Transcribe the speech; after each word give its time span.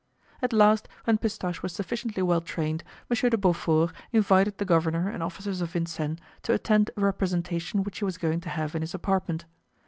At 0.41 0.51
last, 0.51 0.87
when 1.03 1.19
Pistache 1.19 1.61
was 1.61 1.73
sufficiently 1.73 2.23
well 2.23 2.41
trained, 2.41 2.83
Monsieur 3.07 3.29
de 3.29 3.37
Beaufort 3.37 3.93
invited 4.11 4.57
the 4.57 4.65
governor 4.65 5.07
and 5.07 5.21
officers 5.21 5.61
of 5.61 5.69
Vincennes 5.73 6.17
to 6.41 6.53
attend 6.53 6.89
a 6.97 7.01
representation 7.01 7.83
which 7.83 7.99
he 7.99 8.05
was 8.05 8.17
going 8.17 8.39
to 8.41 8.49
have 8.49 8.73
in 8.73 8.81
his 8.81 8.95
apartment. 8.95 9.45